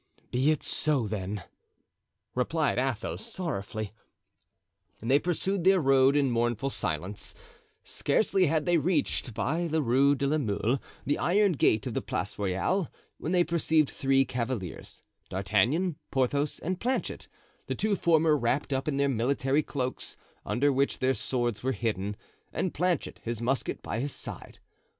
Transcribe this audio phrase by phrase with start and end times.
[0.31, 1.43] "Be it so then,"
[2.33, 3.93] replied Athos, sorrowfully.
[4.99, 7.35] And they pursued their road in mournful silence.
[7.83, 12.01] Scarcely had they reached by the Rue de la Mule the iron gate of the
[12.01, 17.27] Place Royale, when they perceived three cavaliers, D'Artagnan, Porthos, and Planchet,
[17.67, 22.17] the two former wrapped up in their military cloaks under which their swords were hidden,
[22.51, 24.57] and Planchet, his musket by his side.